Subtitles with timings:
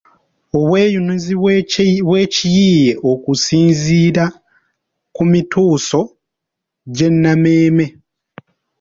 [0.57, 1.33] Obweyunizi
[2.07, 4.25] bw’ekiyiiye okusinziira
[5.15, 5.99] ku mituuso
[6.95, 7.85] gye nnammeeme.